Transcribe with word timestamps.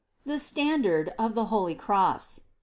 THE 0.25 0.39
STANDARD 0.39 1.13
OF 1.19 1.35
THE 1.35 1.45
HOLY 1.53 1.75
CROSS. 1.75 2.41